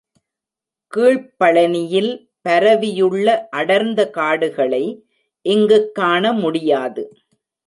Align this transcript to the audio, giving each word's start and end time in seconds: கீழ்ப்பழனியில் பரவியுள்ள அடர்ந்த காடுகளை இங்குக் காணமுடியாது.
கீழ்ப்பழனியில் 0.93 2.09
பரவியுள்ள 2.41 3.47
அடர்ந்த 3.49 4.09
காடுகளை 4.09 4.83
இங்குக் 5.45 5.91
காணமுடியாது. 5.99 7.03